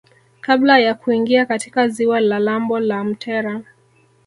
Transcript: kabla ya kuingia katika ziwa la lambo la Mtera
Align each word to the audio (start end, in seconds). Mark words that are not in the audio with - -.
kabla 0.41 0.79
ya 0.79 0.93
kuingia 0.93 1.45
katika 1.45 1.87
ziwa 1.87 2.19
la 2.19 2.39
lambo 2.39 2.79
la 2.79 3.03
Mtera 3.03 3.61